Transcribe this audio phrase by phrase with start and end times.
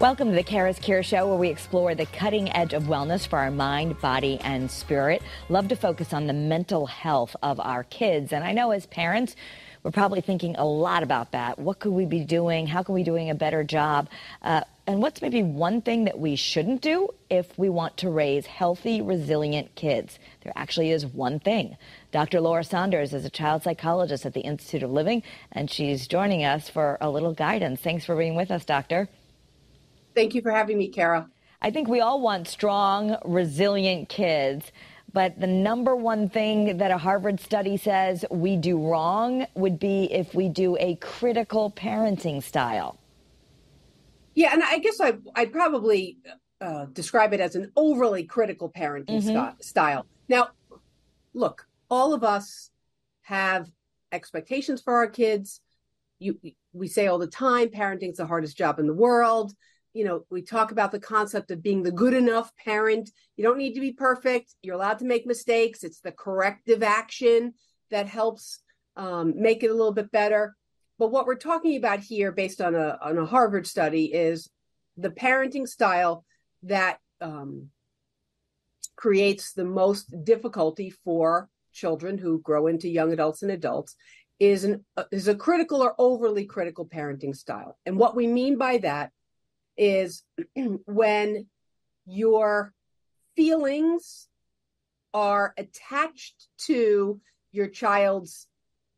[0.00, 3.38] Welcome to the Kara's Cure Show, where we explore the cutting edge of wellness for
[3.38, 5.20] our mind, body, and spirit.
[5.50, 8.32] Love to focus on the mental health of our kids.
[8.32, 9.36] And I know as parents,
[9.82, 11.58] we're probably thinking a lot about that.
[11.58, 12.66] What could we be doing?
[12.66, 14.08] How can we be doing a better job?
[14.40, 18.46] Uh, and what's maybe one thing that we shouldn't do if we want to raise
[18.46, 20.18] healthy, resilient kids?
[20.44, 21.76] There actually is one thing.
[22.10, 22.40] Dr.
[22.40, 25.22] Laura Saunders is a child psychologist at the Institute of Living,
[25.52, 27.82] and she's joining us for a little guidance.
[27.82, 29.06] Thanks for being with us, Doctor.
[30.14, 31.28] Thank you for having me, Kara.
[31.62, 34.72] I think we all want strong, resilient kids.
[35.12, 40.04] But the number one thing that a Harvard study says we do wrong would be
[40.12, 42.98] if we do a critical parenting style.
[44.34, 46.18] Yeah, and I guess I, I'd probably
[46.60, 49.28] uh, describe it as an overly critical parenting mm-hmm.
[49.28, 50.06] st- style.
[50.28, 50.50] Now,
[51.34, 52.70] look, all of us
[53.22, 53.68] have
[54.12, 55.60] expectations for our kids.
[56.20, 56.38] You,
[56.72, 59.52] we say all the time, parenting's the hardest job in the world
[59.92, 63.10] you know, we talk about the concept of being the good enough parent.
[63.36, 64.54] You don't need to be perfect.
[64.62, 65.82] You're allowed to make mistakes.
[65.82, 67.54] It's the corrective action
[67.90, 68.60] that helps
[68.96, 70.56] um, make it a little bit better.
[70.98, 74.50] But what we're talking about here, based on a on a Harvard study, is
[74.96, 76.24] the parenting style
[76.64, 77.68] that um,
[78.96, 83.96] creates the most difficulty for children who grow into young adults and adults
[84.38, 87.78] is an is a critical or overly critical parenting style.
[87.86, 89.10] And what we mean by that
[89.80, 90.22] is
[90.84, 91.46] when
[92.06, 92.74] your
[93.34, 94.28] feelings
[95.14, 98.46] are attached to your child's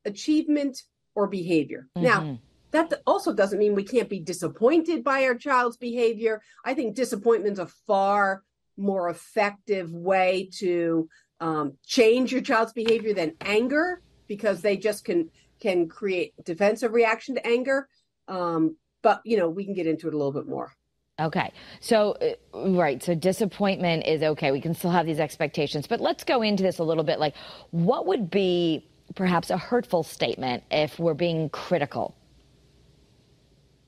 [0.04, 0.82] achievement
[1.14, 1.88] or behavior.
[1.96, 2.04] Mm-hmm.
[2.04, 2.38] Now,
[2.72, 6.42] that also doesn't mean we can't be disappointed by our child's behavior.
[6.64, 8.42] I think disappointment's a far
[8.76, 11.08] more effective way to
[11.40, 17.36] um, change your child's behavior than anger because they just can can create defensive reaction
[17.36, 17.88] to anger.
[18.26, 20.72] Um, but you know we can get into it a little bit more.
[21.20, 21.52] Okay.
[21.80, 22.16] So
[22.54, 26.42] uh, right so disappointment is okay we can still have these expectations but let's go
[26.42, 27.34] into this a little bit like
[27.70, 32.16] what would be perhaps a hurtful statement if we're being critical?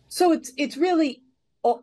[0.09, 1.23] So it's it's really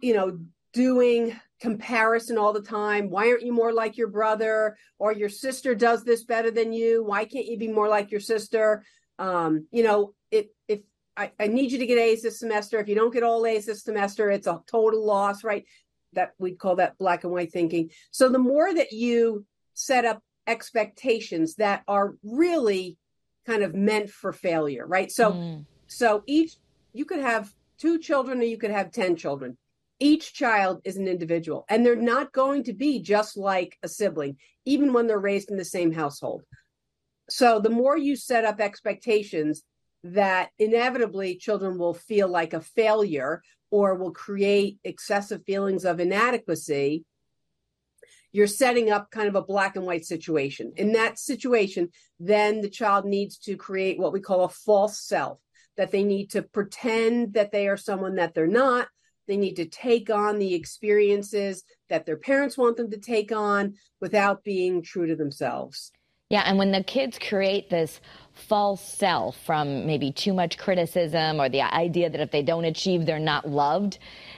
[0.01, 0.39] you know
[0.73, 3.09] doing comparison all the time.
[3.09, 4.77] Why aren't you more like your brother?
[4.99, 7.03] Or your sister does this better than you?
[7.03, 8.83] Why can't you be more like your sister?
[9.19, 10.81] Um, you know it if
[11.21, 12.79] I, I need you to get A's this semester.
[12.79, 15.65] If you don't get all A's this semester, it's a total loss, right?
[16.13, 17.91] That we'd call that black and white thinking.
[18.09, 22.97] So the more that you set up expectations that are really
[23.45, 25.11] kind of meant for failure, right?
[25.11, 25.65] So mm.
[25.87, 26.55] so each
[26.93, 29.57] you could have two children or you could have 10 children.
[29.99, 34.37] Each child is an individual and they're not going to be just like a sibling,
[34.65, 36.41] even when they're raised in the same household.
[37.29, 39.63] So the more you set up expectations
[40.03, 47.05] that inevitably children will feel like a failure or will create excessive feelings of inadequacy,
[48.31, 50.73] you're setting up kind of a black and white situation.
[50.77, 51.89] In that situation,
[52.19, 55.39] then the child needs to create what we call a false self,
[55.77, 58.87] that they need to pretend that they are someone that they're not.
[59.27, 63.75] They need to take on the experiences that their parents want them to take on
[63.99, 65.91] without being true to themselves.
[66.31, 67.99] Yeah, and when the kids create this
[68.33, 73.05] false self from maybe too much criticism or the idea that if they don't achieve,
[73.05, 73.97] they're not loved,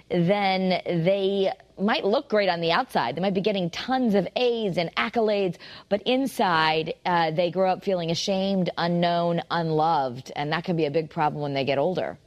[0.10, 3.16] then they might look great on the outside.
[3.16, 7.84] They might be getting tons of A's and accolades, but inside uh, they grow up
[7.84, 12.18] feeling ashamed, unknown, unloved, and that can be a big problem when they get older.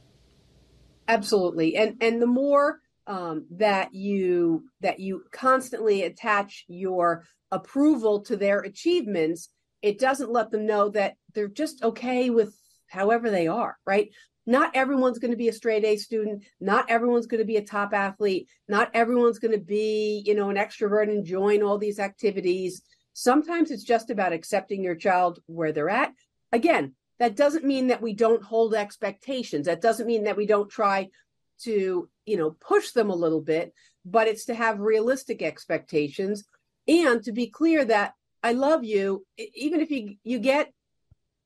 [1.09, 8.37] Absolutely, and and the more um, that you that you constantly attach your approval to
[8.37, 9.49] their achievements
[9.81, 12.55] it doesn't let them know that they're just okay with
[12.87, 14.09] however they are, right?
[14.45, 16.45] Not everyone's going to be a straight A student.
[16.61, 18.47] Not everyone's going to be a top athlete.
[18.67, 22.81] Not everyone's going to be, you know, an extrovert and join all these activities.
[23.13, 26.13] Sometimes it's just about accepting your child where they're at.
[26.53, 29.65] Again, that doesn't mean that we don't hold expectations.
[29.65, 31.09] That doesn't mean that we don't try
[31.63, 33.73] to, you know, push them a little bit,
[34.05, 36.45] but it's to have realistic expectations
[36.87, 38.13] and to be clear that
[38.43, 39.25] I love you.
[39.55, 40.71] Even if you you get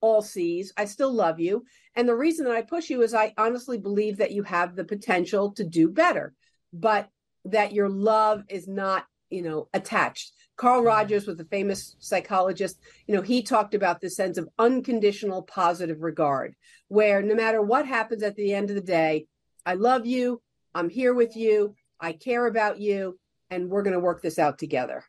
[0.02, 1.66] all C's, I still love you.
[1.96, 4.84] And the reason that I push you is I honestly believe that you have the
[4.84, 6.34] potential to do better,
[6.74, 7.10] but
[7.46, 10.32] that your love is not, you know, attached.
[10.58, 10.88] Carl mm-hmm.
[10.88, 12.80] Rogers was a famous psychologist.
[13.08, 16.56] You know, he talked about the sense of unconditional positive regard,
[16.88, 19.28] where no matter what happens at the end of the day,
[19.66, 20.42] I love you,
[20.74, 24.58] I'm here with you, I care about you, and we're going to work this out
[24.58, 25.04] together.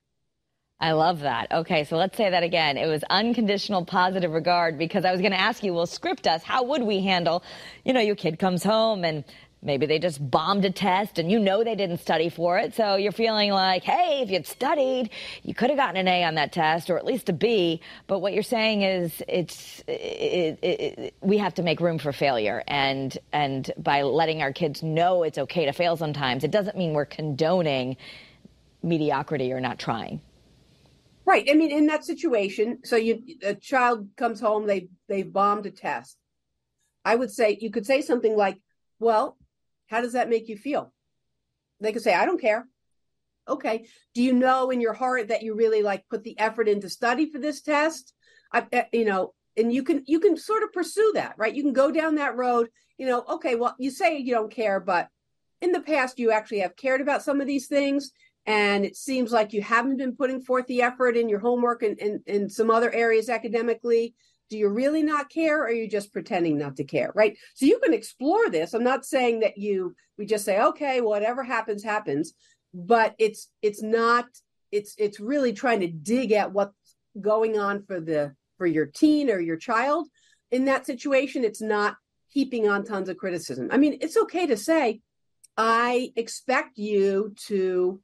[0.83, 1.53] I love that.
[1.53, 2.77] Okay, so let's say that again.
[2.77, 6.43] It was unconditional positive regard because I was going to ask you, well, script us.
[6.43, 7.45] How would we handle,
[7.85, 9.23] you know, your kid comes home and
[9.63, 12.75] maybe they just bombed a test and you know they didn't study for it.
[12.75, 15.11] So you're feeling like, hey, if you'd studied,
[15.45, 17.81] you could have gotten an A on that test or at least a B.
[18.09, 22.13] But what you're saying is it's it, it, it, we have to make room for
[22.13, 22.65] failure.
[22.67, 26.93] And, and by letting our kids know it's okay to fail sometimes, it doesn't mean
[26.93, 27.97] we're condoning
[28.83, 30.21] mediocrity or not trying.
[31.25, 31.49] Right.
[31.51, 35.71] I mean, in that situation, so you a child comes home, they they've bombed a
[35.71, 36.17] test.
[37.05, 38.61] I would say you could say something like,
[38.99, 39.39] "Well,
[39.87, 40.93] how does that make you feel?"
[41.81, 42.67] They could say, "I don't care."
[43.49, 43.87] Okay.
[44.15, 47.31] Do you know in your heart that you really like put the effort into study
[47.31, 48.15] for this test?
[48.53, 51.55] I, eh, you know, and you can you can sort of pursue that, right?
[51.55, 52.69] You can go down that road.
[52.99, 53.55] You know, okay.
[53.57, 55.09] Well, you say you don't care, but
[55.61, 58.11] in the past you actually have cared about some of these things
[58.47, 62.21] and it seems like you haven't been putting forth the effort in your homework and
[62.27, 64.15] in some other areas academically.
[64.51, 67.37] Do you really not care or are you just pretending not to care right?
[67.55, 68.75] So you can explore this.
[68.75, 72.35] I'm not saying that you we just say okay whatever happens happens.
[72.75, 74.27] But it's it's not
[74.73, 76.75] it's it's really trying to dig at what's
[77.21, 80.09] going on for the for your teen or your child
[80.51, 81.45] in that situation.
[81.45, 81.97] It's not
[82.29, 83.69] heaping on tons of criticism.
[83.71, 85.01] I mean it's okay to say
[85.55, 88.01] i expect you to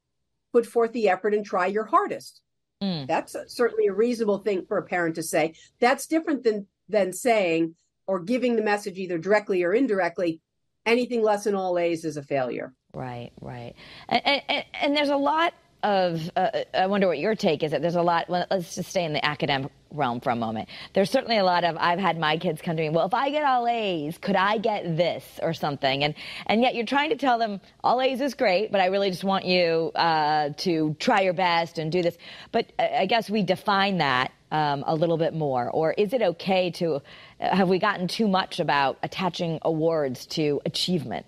[0.59, 2.41] put forth the effort and try your hardest.
[2.83, 3.07] Mm.
[3.07, 5.55] That's a, certainly a reasonable thing for a parent to say.
[5.79, 7.77] That's different than than saying
[8.09, 10.41] or giving the message either directly or indirectly.
[10.85, 12.75] Anything less than all A's is a failure.
[12.93, 13.75] Right, right,
[14.09, 15.53] and, and, and there's a lot
[15.83, 18.91] of uh, I wonder what your take is that there's a lot well, let's just
[18.91, 20.69] stay in the academic realm for a moment.
[20.93, 23.31] There's certainly a lot of I've had my kids come to me, well if I
[23.31, 26.03] get all A's, could I get this or something?
[26.03, 26.15] And
[26.47, 29.25] and yet you're trying to tell them all A's is great, but I really just
[29.25, 32.19] want you uh, to try your best and do this.
[32.51, 36.71] But I guess we define that um, a little bit more, or is it okay
[36.73, 37.01] to uh,
[37.41, 41.25] have we gotten too much about attaching awards to achievement?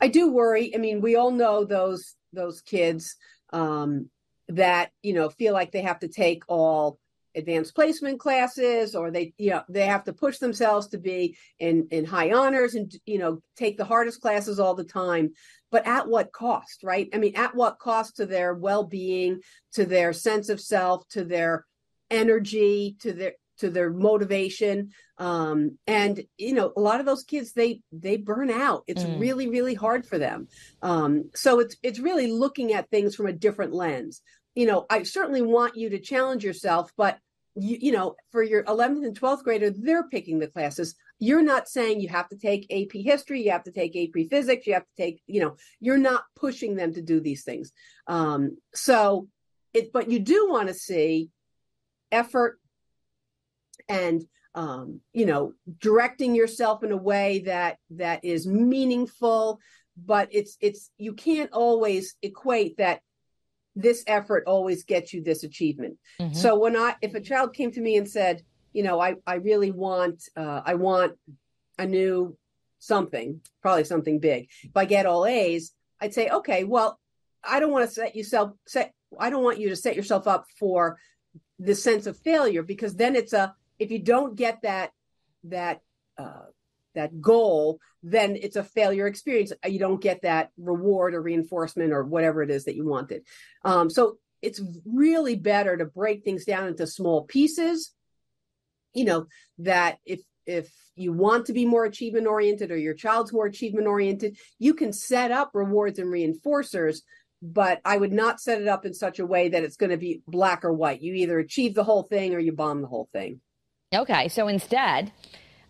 [0.00, 0.74] I do worry.
[0.74, 3.16] I mean, we all know those those kids
[3.52, 4.08] um,
[4.48, 6.98] that you know feel like they have to take all
[7.34, 11.86] advanced placement classes or they you know they have to push themselves to be in
[11.90, 15.32] in high honors and you know take the hardest classes all the time.
[15.70, 17.08] But at what cost right?
[17.12, 19.40] I mean at what cost to their well-being
[19.72, 21.66] to their sense of self to their
[22.10, 24.90] energy to their to their motivation.
[25.18, 28.84] Um, and you know a lot of those kids they they burn out.
[28.86, 29.18] It's mm.
[29.18, 30.48] really really hard for them.
[30.82, 34.22] Um, so it's it's really looking at things from a different lens.
[34.54, 37.18] You know i certainly want you to challenge yourself but
[37.56, 40.94] you, you know for your 11th and 12th grader they're picking the classes.
[41.18, 44.66] You're not saying you have to take ap history you have to take ap physics
[44.66, 47.72] you have to take you know you're not pushing them to do these things.
[48.06, 49.28] Um, so
[49.72, 51.30] it but you do want to see
[52.12, 52.58] effort
[53.88, 54.24] and
[54.54, 59.60] um, you know directing yourself in a way that that is meaningful
[59.96, 63.00] but it's it's you can't always equate that
[63.74, 66.34] this effort always gets you this achievement mm-hmm.
[66.34, 68.42] so when i if a child came to me and said
[68.72, 71.12] you know i i really want uh, i want
[71.78, 72.36] a new
[72.78, 76.98] something probably something big if i get all a's i'd say okay well
[77.44, 80.46] i don't want to set yourself set i don't want you to set yourself up
[80.58, 80.98] for
[81.58, 84.90] the sense of failure because then it's a if you don't get that
[85.44, 85.80] that
[86.18, 86.46] uh,
[86.94, 89.52] that goal, then it's a failure experience.
[89.66, 93.22] You don't get that reward or reinforcement or whatever it is that you wanted.
[93.64, 97.92] Um, so it's really better to break things down into small pieces.
[98.94, 99.26] You know
[99.58, 103.86] that if if you want to be more achievement oriented or your child's more achievement
[103.86, 107.00] oriented, you can set up rewards and reinforcers
[107.42, 109.96] but I would not set it up in such a way that it's going to
[109.96, 111.02] be black or white.
[111.02, 113.40] You either achieve the whole thing or you bomb the whole thing.
[113.94, 115.12] Okay, so instead,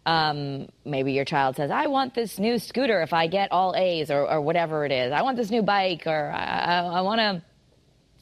[0.06, 4.10] um, maybe your child says, I want this new scooter if I get all A's
[4.10, 5.12] or, or whatever it is.
[5.12, 7.42] I want this new bike or I, I, I want to.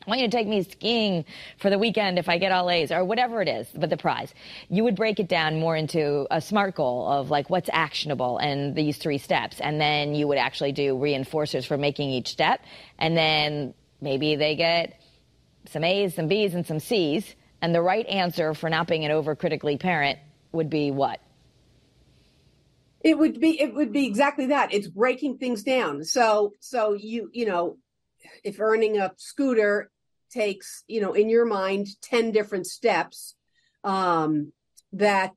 [0.07, 1.25] I want you to take me skiing
[1.57, 4.35] for the weekend if I get all A's or whatever it is, but the prize.
[4.69, 8.75] You would break it down more into a SMART goal of like what's actionable and
[8.75, 9.61] these three steps.
[9.61, 12.61] And then you would actually do reinforcers for making each step.
[12.99, 13.73] And then
[14.03, 15.01] maybe they get
[15.71, 17.35] some A's, some B's, and some C's.
[17.61, 20.19] And the right answer for not being an overcritically parent
[20.53, 21.21] would be what?
[23.01, 24.73] It would be it would be exactly that.
[24.73, 26.05] It's breaking things down.
[26.05, 27.77] So so you you know,
[28.43, 29.91] if earning a scooter
[30.31, 33.35] takes, you know, in your mind 10 different steps,
[33.85, 34.53] um,
[34.93, 35.35] that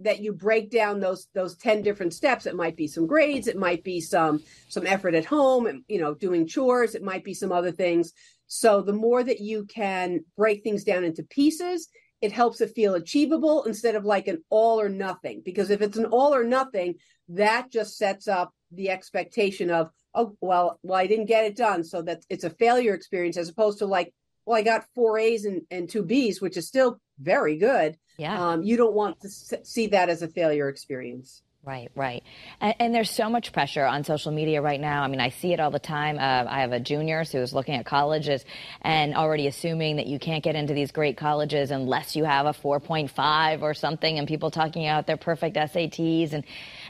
[0.00, 3.56] that you break down those those 10 different steps it might be some grades it
[3.56, 7.34] might be some some effort at home and you know doing chores it might be
[7.34, 8.12] some other things
[8.52, 11.88] so the more that you can break things down into pieces,
[12.20, 15.40] it helps it feel achievable instead of like an all or nothing.
[15.44, 16.96] Because if it's an all or nothing,
[17.28, 21.84] that just sets up the expectation of oh well well I didn't get it done.
[21.84, 24.12] So that it's a failure experience as opposed to like
[24.44, 27.96] well I got four A's and, and two B's which is still very good.
[28.18, 28.50] Yeah.
[28.50, 32.22] Um, you don't want to see that as a failure experience Right, right.
[32.58, 35.02] And, and, there's so much pressure on social media right now.
[35.02, 36.16] I mean, I see it all the time.
[36.16, 38.46] Uh, I have a junior who's looking at colleges
[38.80, 42.54] and already assuming that you can't get into these great colleges unless you have a
[42.54, 46.44] 4.5 or something, and people talking about their perfect SATs and,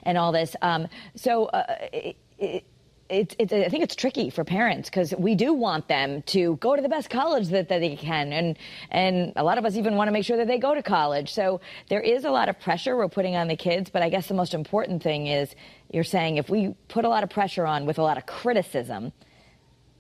[0.05, 0.55] and all this.
[0.63, 0.87] Um,
[1.17, 2.65] so, uh, it, it,
[3.11, 6.77] it's, it's, I think it's tricky for parents because we do want them to go
[6.77, 8.57] to the best college that, that they can, and
[8.91, 11.33] and a lot of us even want to make sure that they go to college.
[11.33, 14.29] So there is a lot of pressure we're putting on the kids, but I guess
[14.29, 15.55] the most important thing is
[15.91, 19.13] you're saying if we put a lot of pressure on with a lot of criticism,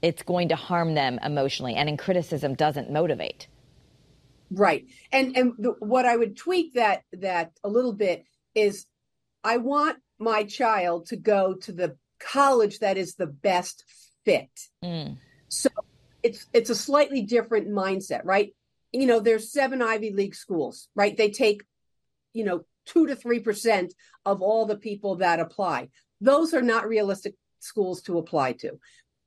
[0.02, 3.48] it's going to harm them emotionally, and in criticism doesn't motivate.
[4.52, 8.24] Right, and and the, what I would tweak that that a little bit
[8.54, 8.86] is,
[9.42, 13.84] I want my child to go to the college that is the best
[14.24, 14.50] fit.
[14.84, 15.16] Mm.
[15.48, 15.70] So
[16.22, 18.54] it's it's a slightly different mindset, right?
[18.92, 21.16] You know, there's seven Ivy League schools, right?
[21.16, 21.62] They take,
[22.32, 25.88] you know, two to three percent of all the people that apply.
[26.20, 28.78] Those are not realistic schools to apply to.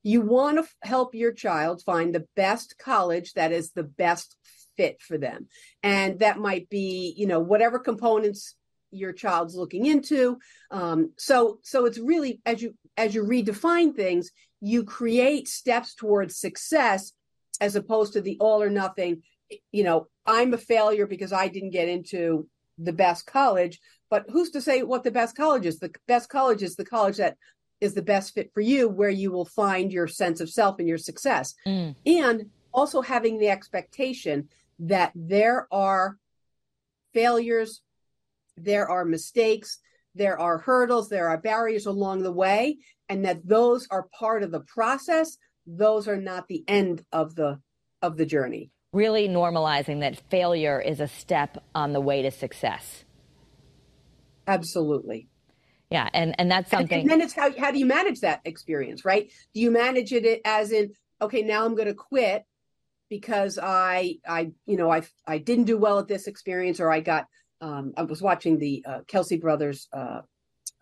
[0.04, 4.36] You want to f- help your child find the best college that is the best
[4.76, 5.48] fit for them.
[5.82, 8.56] And that might be, you know, whatever components
[8.92, 10.38] your child's looking into.
[10.72, 14.32] Um, so so it's really as you as you redefine things,
[14.62, 17.14] you create steps towards success
[17.60, 19.24] as opposed to the all or nothing.
[19.72, 22.48] You know, I'm a failure because I didn't get into
[22.78, 23.80] the best college.
[24.10, 25.80] But who's to say what the best college is?
[25.80, 27.38] The best college is the college that
[27.82, 30.88] is the best fit for you, where you will find your sense of self and
[30.88, 31.54] your success.
[31.68, 31.96] Mm.
[32.06, 36.18] And also having the expectation that there are
[37.14, 37.82] failures,
[38.58, 39.80] there are mistakes,
[40.16, 42.78] there are hurdles, there are barriers along the way,
[43.10, 45.38] and that those are part of the process.
[45.66, 47.60] Those are not the end of the
[48.02, 48.72] of the journey.
[48.92, 53.06] Really normalizing that failure is a step on the way to success.
[54.46, 55.28] Absolutely.
[55.90, 57.02] Yeah, and and that's something.
[57.02, 59.32] And, and then it's how how do you manage that experience, right?
[59.54, 62.46] Do you manage it as in okay, now I'm going to quit
[63.10, 67.00] because I I you know I I didn't do well at this experience or I
[67.00, 67.28] got
[67.64, 70.22] um, I was watching the uh, Kelce brothers uh,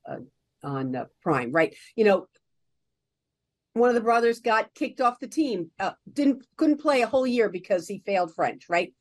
[0.09, 0.17] uh,
[0.63, 1.75] on uh, Prime, right?
[1.95, 2.27] You know,
[3.73, 7.27] one of the brothers got kicked off the team, uh, didn't couldn't play a whole
[7.27, 8.93] year because he failed French, right?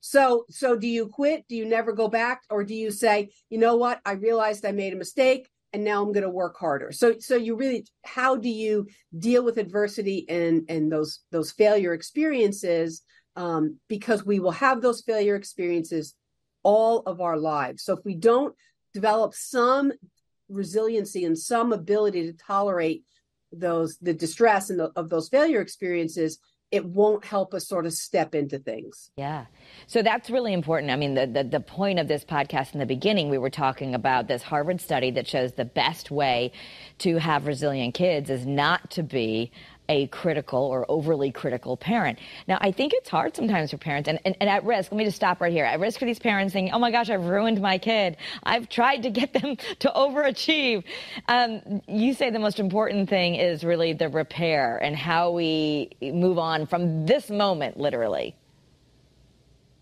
[0.00, 1.44] So, so do you quit?
[1.48, 4.00] Do you never go back, or do you say, you know what?
[4.04, 6.90] I realized I made a mistake, and now I'm going to work harder.
[6.90, 11.94] So, so you really, how do you deal with adversity and and those those failure
[11.94, 13.02] experiences?
[13.36, 16.14] Um, because we will have those failure experiences
[16.62, 17.84] all of our lives.
[17.84, 18.54] So if we don't
[18.94, 19.92] develop some
[20.48, 23.04] resiliency and some ability to tolerate
[23.52, 26.38] those the distress and the, of those failure experiences
[26.72, 29.10] it won't help us sort of step into things.
[29.16, 29.44] Yeah.
[29.86, 30.90] So that's really important.
[30.90, 33.94] I mean, the, the, the, point of this podcast in the beginning, we were talking
[33.94, 36.50] about this Harvard study that shows the best way
[36.98, 39.52] to have resilient kids is not to be
[39.88, 42.18] a critical or overly critical parent.
[42.46, 45.04] Now, I think it's hard sometimes for parents, and, and, and, at risk, let me
[45.04, 45.64] just stop right here.
[45.64, 48.16] At risk for these parents thinking, oh my gosh, I've ruined my kid.
[48.42, 50.84] I've tried to get them to overachieve.
[51.28, 56.38] Um, you say the most important thing is really the repair and how we move
[56.38, 58.36] on from this moment, literally.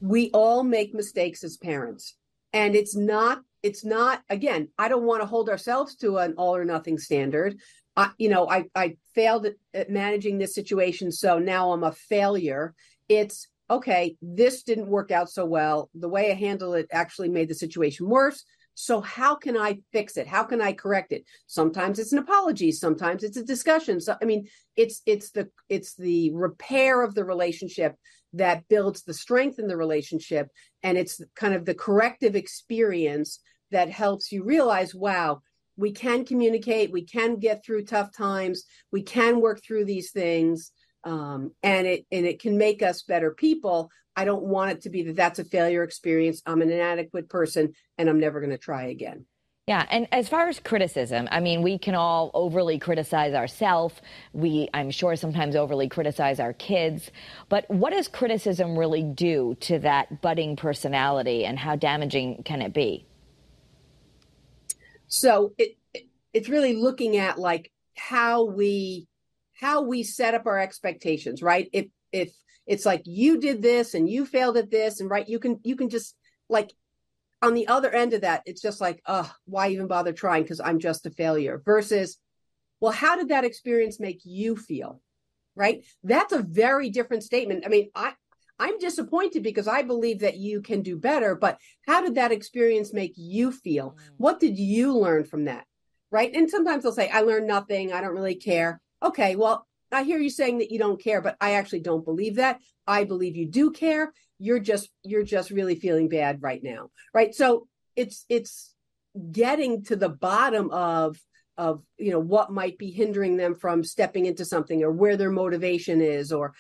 [0.01, 2.17] We all make mistakes as parents,
[2.53, 6.57] and it's not it's not again i don't want to hold ourselves to an all
[6.57, 7.59] or nothing standard
[7.97, 12.75] I, you know, I, I failed at, managing this situation, so now I'm a failure.
[13.09, 15.91] It's okay, this didn't work out so well.
[15.95, 18.45] The way I handled it actually made the situation worse.
[18.75, 20.27] So how can I fix it?
[20.27, 21.25] How can I correct it?
[21.47, 24.01] Sometimes it's an apology, sometimes it's a discussion.
[24.01, 27.97] So I mean, it's it's the it's the repair of the relationship
[28.33, 30.49] that builds the strength in the relationship
[30.83, 35.43] and it's kind of the corrective experience that helps you realize, wow,
[35.77, 40.73] we can communicate we can get through tough times we can work through these things
[41.05, 44.91] um, and it and it can make us better people i don't want it to
[44.91, 48.59] be that that's a failure experience i'm an inadequate person and i'm never going to
[48.59, 49.25] try again
[49.71, 53.95] yeah, and as far as criticism, I mean, we can all overly criticize ourselves.
[54.33, 57.13] We, I'm sure, sometimes overly criticize our kids.
[57.49, 62.75] But what does criticism really do to that budding personality, and how damaging can it
[62.75, 63.07] be?
[65.11, 69.07] So it, it it's really looking at like how we
[69.61, 71.69] how we set up our expectations, right?
[71.73, 72.33] If if
[72.67, 75.77] it's like you did this and you failed at this and right you can you
[75.77, 76.17] can just
[76.49, 76.73] like
[77.43, 80.43] on the other end of that, it's just like, oh, why even bother trying?
[80.43, 81.63] Because I'm just a failure.
[81.65, 82.19] Versus,
[82.81, 85.01] well, how did that experience make you feel?
[85.57, 85.85] Right?
[86.05, 87.65] That's a very different statement.
[87.65, 88.13] I mean, I
[88.61, 92.93] I'm disappointed because I believe that you can do better, but how did that experience
[92.93, 93.93] make you feel?
[93.93, 94.15] Mm.
[94.19, 95.65] What did you learn from that?
[96.13, 96.31] Right?
[96.35, 97.93] And sometimes they'll say, I learned nothing.
[97.93, 98.81] I don't really care.
[99.03, 102.37] Okay, well, I hear you saying that you don't care, but I actually don't believe
[102.37, 102.61] that.
[102.87, 104.13] I believe you do care.
[104.39, 106.91] You're just you're just really feeling bad right now.
[107.15, 107.35] Right?
[107.35, 108.75] So it's it's
[109.33, 111.19] getting to the bottom of
[111.57, 115.31] of you know what might be hindering them from stepping into something or where their
[115.31, 116.55] motivation is or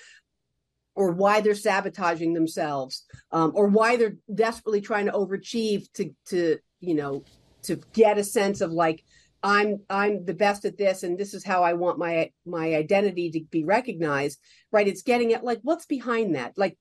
[0.94, 6.58] or why they're sabotaging themselves um, or why they're desperately trying to overachieve to to
[6.80, 7.24] you know
[7.62, 9.04] to get a sense of like
[9.42, 13.30] i'm i'm the best at this and this is how i want my my identity
[13.30, 14.38] to be recognized
[14.72, 14.88] right?
[14.88, 16.54] It's getting at like what's behind that?
[16.56, 16.76] Like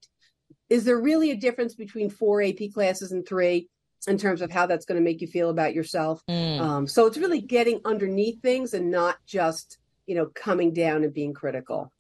[0.70, 3.68] is there really a difference between four ap classes and three
[4.08, 6.22] in terms of how that's going to make you feel about yourself?
[6.30, 6.60] Mm.
[6.60, 11.14] um, so it's really getting underneath things and not just you know coming down and
[11.14, 11.92] being critical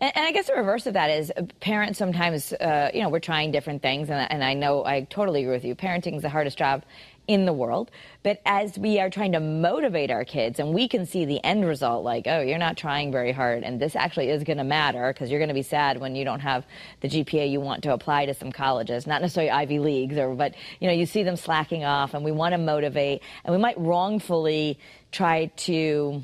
[0.00, 3.08] and, and, I guess the reverse of that is uh, parents sometimes, uh, you know,
[3.08, 4.10] we're trying different things.
[4.10, 5.74] And, and I know I totally agree with you.
[5.74, 6.84] Parenting is the hardest job
[7.28, 7.90] in the world.
[8.22, 11.64] But as we are trying to motivate our kids and we can see the end
[11.66, 15.12] result, like, oh, you're not trying very hard, and this actually is going to matter
[15.12, 16.66] because you're going to be sad when you don't have
[17.00, 20.54] the GPA you want to apply to some colleges, not necessarily Ivy Leagues, or but
[20.80, 23.78] you know, you see them slacking off, and we want to motivate, and we might
[23.78, 24.78] wrongfully
[25.12, 26.22] try to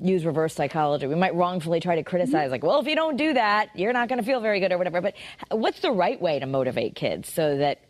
[0.00, 1.06] use reverse psychology.
[1.06, 4.08] We might wrongfully try to criticize, like, well, if you don't do that, you're not
[4.08, 5.00] going to feel very good or whatever.
[5.00, 5.14] But
[5.50, 7.80] what's the right way to motivate kids so that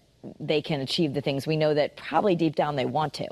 [0.40, 3.26] they can achieve the things we know that probably deep down they want to?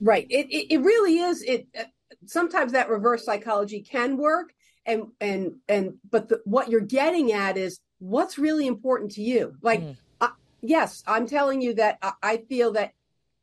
[0.00, 0.26] Right.
[0.28, 1.42] It, it, it really is.
[1.42, 1.84] It uh,
[2.26, 4.52] sometimes that reverse psychology can work,
[4.84, 9.56] and and and but the, what you're getting at is what's really important to you.
[9.62, 9.96] Like, mm.
[10.20, 10.28] uh,
[10.60, 12.92] yes, I'm telling you that I, I feel that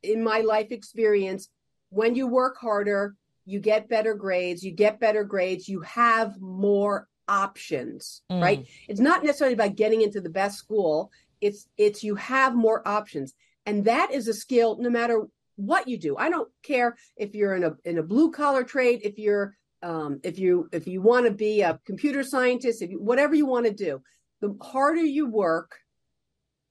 [0.02, 1.48] in my life experience,
[1.90, 7.08] when you work harder, you get better grades, you get better grades, you have more
[7.28, 8.40] options, mm.
[8.40, 8.66] right?
[8.88, 11.10] It's not necessarily about getting into the best school.
[11.40, 13.34] It's it's you have more options.
[13.66, 15.26] And that is a skill no matter
[15.56, 16.16] what you do.
[16.16, 20.20] I don't care if you're in a in a blue collar trade, if you're um,
[20.22, 23.66] if you if you want to be a computer scientist, if you, whatever you want
[23.66, 24.02] to do,
[24.40, 25.76] the harder you work,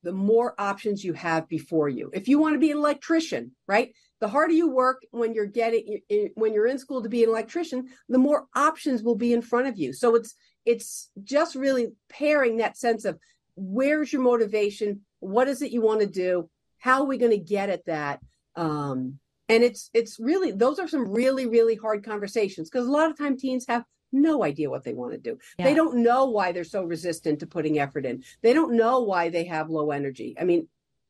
[0.04, 2.10] the more options you have before you.
[2.14, 3.94] If you want to be an electrician, right?
[4.22, 6.00] The harder you work when you're getting
[6.36, 9.68] when you're in school to be an electrician the more options will be in front
[9.68, 13.20] of you so it's it's just really pairing that sense of
[13.56, 17.38] where's your motivation what is it you want to do how are we going to
[17.38, 18.20] get at that
[18.56, 23.10] um, and it's it's really those are some really really hard conversations because a lot
[23.10, 25.38] of time teens have no idea what they want to do.
[25.58, 25.66] Yeah.
[25.66, 28.24] They don't know why they're so resistant to putting effort in.
[28.42, 30.36] They don't know why they have low energy.
[30.38, 30.68] I mean,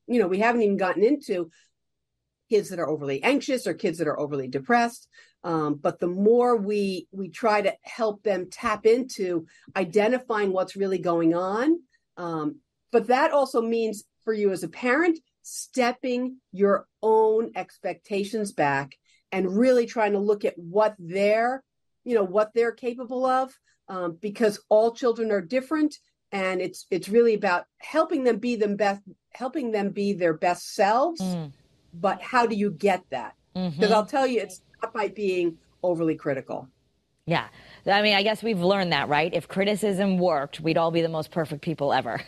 [0.08, 1.50] you know, we haven't even gotten into
[2.52, 5.08] kids that are overly anxious or kids that are overly depressed.
[5.44, 11.00] Um, but the more we we try to help them tap into identifying what's really
[11.00, 11.80] going on
[12.18, 12.60] um,
[12.92, 18.96] but that also means for you as a parent stepping your own expectations back
[19.32, 21.64] and really trying to look at what they're
[22.04, 23.52] you know what they're capable of
[23.88, 25.98] um, because all children are different
[26.32, 30.76] and it's it's really about helping them be them best helping them be their best
[30.76, 31.52] selves mm
[31.94, 33.36] but how do you get that?
[33.54, 33.94] Because mm-hmm.
[33.94, 36.68] I'll tell you, it's not by being overly critical.
[37.26, 37.48] Yeah.
[37.86, 39.34] I mean, I guess we've learned that, right?
[39.34, 42.22] If criticism worked, we'd all be the most perfect people ever.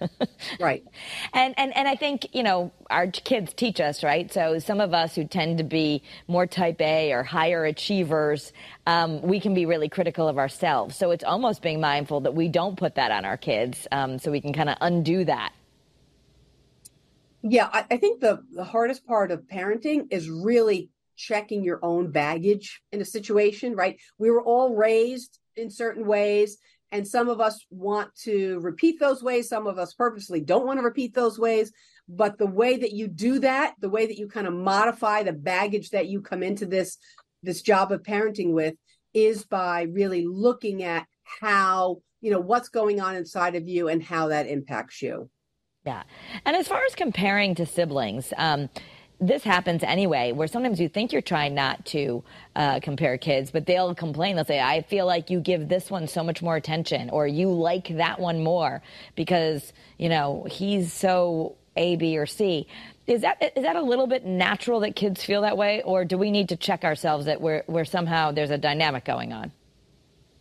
[0.60, 0.84] right.
[1.32, 4.32] And, and and I think, you know, our kids teach us, right?
[4.32, 8.52] So some of us who tend to be more type A or higher achievers,
[8.86, 10.96] um, we can be really critical of ourselves.
[10.96, 14.30] So it's almost being mindful that we don't put that on our kids um, so
[14.30, 15.52] we can kind of undo that
[17.42, 22.10] yeah, I, I think the the hardest part of parenting is really checking your own
[22.10, 23.98] baggage in a situation, right?
[24.18, 26.58] We were all raised in certain ways,
[26.92, 29.48] and some of us want to repeat those ways.
[29.48, 31.72] Some of us purposely don't want to repeat those ways.
[32.08, 35.32] But the way that you do that, the way that you kind of modify the
[35.32, 36.96] baggage that you come into this
[37.42, 38.74] this job of parenting with,
[39.14, 41.06] is by really looking at
[41.40, 45.30] how you know what's going on inside of you and how that impacts you.
[45.88, 46.02] Yeah.
[46.44, 48.68] And as far as comparing to siblings, um,
[49.22, 52.22] this happens anyway, where sometimes you think you're trying not to
[52.54, 54.36] uh, compare kids, but they'll complain.
[54.36, 57.50] They'll say, I feel like you give this one so much more attention, or you
[57.50, 58.82] like that one more
[59.16, 62.66] because, you know, he's so A, B, or C.
[63.06, 66.18] Is that is that a little bit natural that kids feel that way, or do
[66.18, 69.52] we need to check ourselves that we're, we're somehow there's a dynamic going on?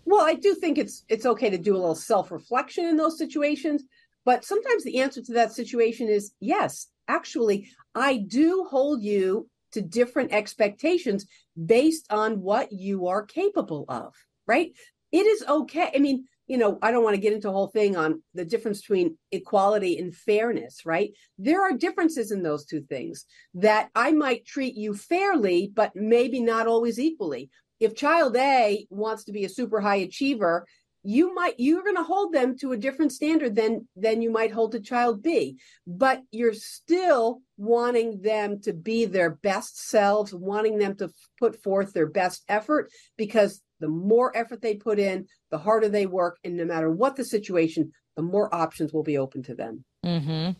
[0.03, 3.17] Well, I do think it's it's okay to do a little self reflection in those
[3.17, 3.85] situations,
[4.27, 9.81] but sometimes the answer to that situation is yes, actually, I do hold you to
[9.81, 11.25] different expectations
[11.65, 14.13] based on what you are capable of,
[14.45, 14.73] right?
[15.13, 15.93] It is okay.
[15.95, 18.43] I mean, you know, I don't want to get into a whole thing on the
[18.43, 21.13] difference between equality and fairness, right?
[21.37, 26.41] There are differences in those two things that I might treat you fairly, but maybe
[26.41, 27.49] not always equally.
[27.79, 30.65] If child A wants to be a super high achiever
[31.03, 34.51] you might you're going to hold them to a different standard than than you might
[34.51, 40.77] hold a child b but you're still wanting them to be their best selves wanting
[40.77, 45.57] them to put forth their best effort because the more effort they put in the
[45.57, 49.43] harder they work and no matter what the situation the more options will be open
[49.43, 50.51] to them mm-hmm.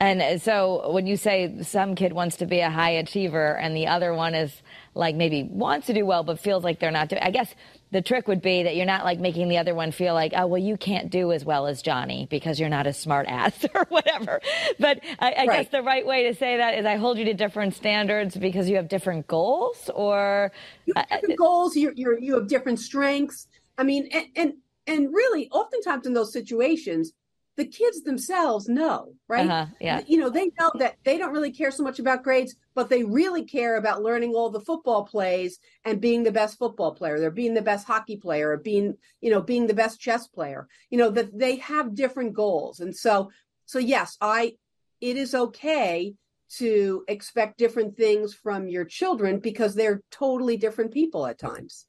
[0.00, 3.86] and so when you say some kid wants to be a high achiever and the
[3.86, 4.62] other one is
[4.94, 7.54] like maybe wants to do well but feels like they're not doing i guess
[7.94, 10.48] the trick would be that you're not like making the other one feel like, oh,
[10.48, 13.86] well, you can't do as well as Johnny because you're not a smart ass or
[13.88, 14.40] whatever.
[14.80, 15.48] But I, I right.
[15.62, 18.68] guess the right way to say that is I hold you to different standards because
[18.68, 20.50] you have different goals or
[20.86, 21.76] you have different uh, goals.
[21.76, 23.46] You you you have different strengths.
[23.78, 24.52] I mean, and, and
[24.88, 27.12] and really, oftentimes in those situations,
[27.56, 29.48] the kids themselves know, right?
[29.48, 30.02] Uh-huh, yeah.
[30.06, 33.04] You know, they know that they don't really care so much about grades, but they
[33.04, 37.20] really care about learning all the football plays and being the best football player.
[37.20, 40.66] They're being the best hockey player, or being, you know, being the best chess player.
[40.90, 42.80] You know, that they have different goals.
[42.80, 43.30] And so
[43.66, 44.56] so yes, I
[45.00, 46.14] it is okay
[46.56, 51.86] to expect different things from your children because they're totally different people at times.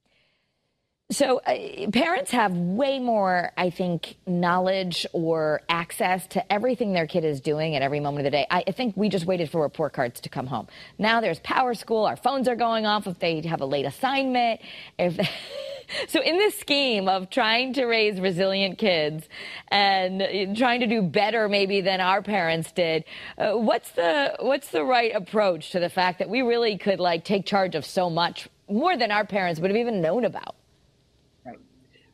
[1.11, 7.23] So, uh, parents have way more, I think, knowledge or access to everything their kid
[7.23, 8.47] is doing at every moment of the day.
[8.49, 10.67] I, I think we just waited for report cards to come home.
[10.97, 12.09] Now there's PowerSchool.
[12.09, 14.61] Our phones are going off if they have a late assignment.
[14.97, 15.19] If
[16.07, 19.29] so, in this scheme of trying to raise resilient kids
[19.67, 23.03] and uh, trying to do better, maybe than our parents did,
[23.37, 27.23] uh, what's the what's the right approach to the fact that we really could like
[27.23, 30.55] take charge of so much more than our parents would have even known about?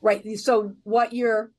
[0.01, 0.37] Right.
[0.37, 1.51] So what you're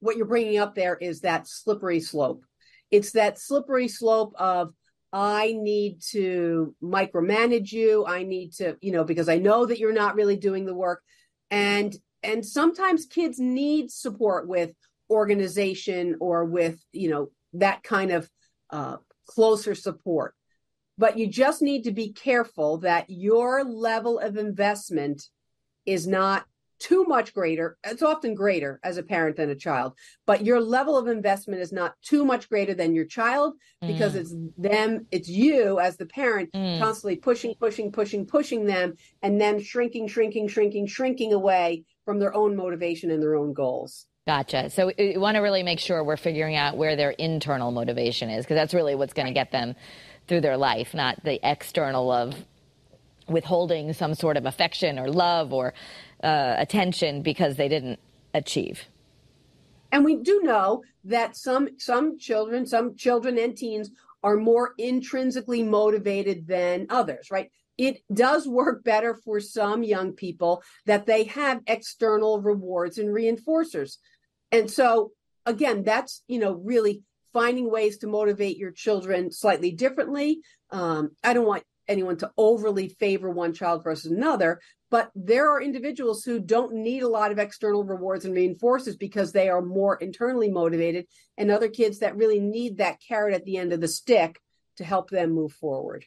[0.00, 2.44] what you're bringing up there is that slippery slope.
[2.90, 4.72] It's that slippery slope of
[5.12, 8.06] i need to micromanage you.
[8.06, 11.02] I need to you know because i know that you're not really doing the work.
[11.50, 14.72] And and sometimes kids need support with
[15.10, 18.30] organization or with you know that kind of
[18.70, 20.34] uh, closer support.
[20.98, 25.24] But you just need to be careful that your level of investment
[25.86, 26.44] is not
[26.80, 27.76] too much greater.
[27.84, 29.92] It's often greater as a parent than a child,
[30.26, 34.20] but your level of investment is not too much greater than your child because mm.
[34.20, 36.78] it's them, it's you as the parent mm.
[36.80, 42.34] constantly pushing, pushing, pushing, pushing them, and them shrinking, shrinking, shrinking, shrinking away from their
[42.34, 44.06] own motivation and their own goals.
[44.26, 44.70] Gotcha.
[44.70, 48.44] So we want to really make sure we're figuring out where their internal motivation is
[48.44, 49.74] because that's really what's going to get them
[50.28, 52.34] through their life, not the external of
[53.28, 55.72] withholding some sort of affection or love or
[56.22, 57.98] uh, attention because they didn't
[58.34, 58.84] achieve.
[59.92, 63.90] And we do know that some some children, some children and teens
[64.22, 67.50] are more intrinsically motivated than others, right?
[67.78, 73.96] It does work better for some young people that they have external rewards and reinforcers.
[74.52, 75.12] And so
[75.46, 77.02] again, that's, you know, really
[77.32, 80.40] finding ways to motivate your children slightly differently.
[80.70, 85.62] Um, I don't want anyone to overly favor one child versus another, but there are
[85.62, 89.96] individuals who don't need a lot of external rewards and reinforcers because they are more
[89.96, 91.06] internally motivated,
[91.38, 94.40] and other kids that really need that carrot at the end of the stick
[94.76, 96.04] to help them move forward.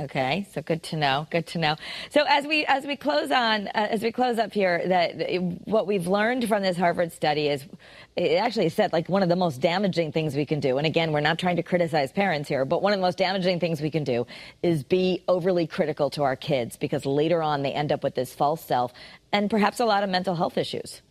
[0.00, 1.26] Okay, so good to know.
[1.28, 1.74] Good to know.
[2.10, 5.88] So as we as we close on uh, as we close up here, that what
[5.88, 7.66] we've learned from this Harvard study is
[8.14, 10.78] it actually said like one of the most damaging things we can do.
[10.78, 13.58] And again, we're not trying to criticize parents here, but one of the most damaging
[13.58, 14.24] things we can do
[14.62, 18.32] is be overly critical to our kids because later on they end up with this
[18.32, 18.92] false self
[19.32, 21.02] and perhaps a lot of mental health issues.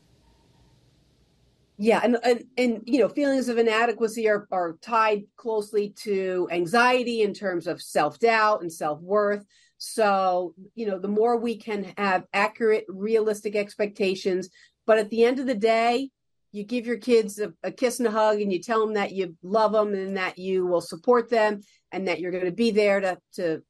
[1.80, 7.22] Yeah, and, and and you know, feelings of inadequacy are are tied closely to anxiety
[7.22, 9.46] in terms of self-doubt and self-worth.
[9.78, 14.50] So, you know, the more we can have accurate, realistic expectations,
[14.88, 16.10] but at the end of the day,
[16.52, 19.12] you give your kids a, a kiss and a hug and you tell them that
[19.12, 21.62] you love them and that you will support them
[21.92, 23.62] and that you're going to be there to to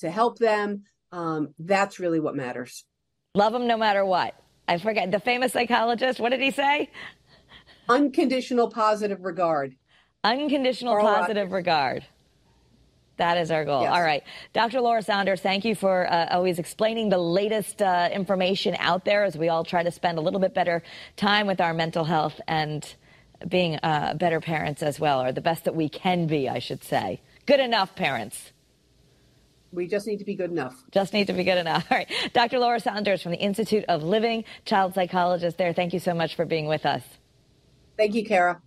[0.00, 0.82] to help them.
[1.10, 2.84] Um, that's really what matters.
[3.34, 4.34] Love them no matter what.
[4.68, 6.20] I forget the famous psychologist.
[6.20, 6.90] What did he say?
[7.90, 9.74] Unconditional positive regard.
[10.22, 12.04] Unconditional positive regard.
[13.16, 13.82] That is our goal.
[13.82, 13.92] Yes.
[13.92, 14.22] All right.
[14.54, 14.80] Dr.
[14.80, 19.36] Laura Saunders, thank you for uh, always explaining the latest uh, information out there as
[19.36, 20.82] we all try to spend a little bit better
[21.16, 22.94] time with our mental health and
[23.46, 26.82] being uh, better parents as well, or the best that we can be, I should
[26.82, 27.20] say.
[27.44, 28.52] Good enough, parents.
[29.72, 30.82] We just need to be good enough.
[30.90, 31.86] Just need to be good enough.
[31.90, 32.10] All right.
[32.32, 32.58] Dr.
[32.58, 35.72] Laura Saunders from the Institute of Living, child psychologist there.
[35.74, 37.02] Thank you so much for being with us.
[38.00, 38.62] Thank you, Kara.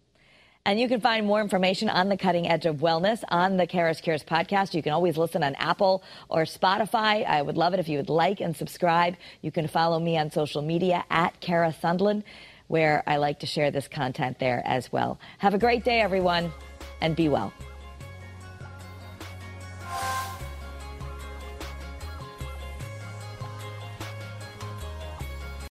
[0.64, 4.00] And you can find more information on the cutting edge of wellness on the Kara's
[4.00, 4.76] Cures podcast.
[4.76, 7.26] You can always listen on Apple or Spotify.
[7.26, 9.16] I would love it if you would like and subscribe.
[9.42, 12.22] You can follow me on social media at Kara Sundlun,
[12.68, 15.20] where I like to share this content there as well.
[15.40, 16.54] Have a great day, everyone,
[17.02, 17.52] and be well.